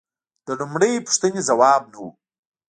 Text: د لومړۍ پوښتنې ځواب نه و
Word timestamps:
د 0.45 0.47
لومړۍ 0.59 0.93
پوښتنې 1.05 1.41
ځواب 1.49 1.81
نه 1.91 1.97
و 2.03 2.07